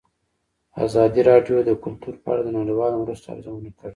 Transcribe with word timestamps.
ازادي 0.85 1.21
راډیو 1.29 1.57
د 1.63 1.71
کلتور 1.83 2.15
په 2.23 2.27
اړه 2.33 2.41
د 2.45 2.49
نړیوالو 2.59 3.01
مرستو 3.01 3.27
ارزونه 3.33 3.69
کړې. 3.77 3.89